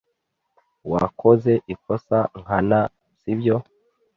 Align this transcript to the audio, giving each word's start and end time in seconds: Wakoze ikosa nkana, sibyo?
Wakoze 0.91 1.53
ikosa 1.73 2.19
nkana, 2.41 2.79
sibyo? 3.19 3.55